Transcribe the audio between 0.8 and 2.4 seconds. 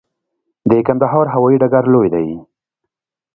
کندهار هوايي ډګر لوی دی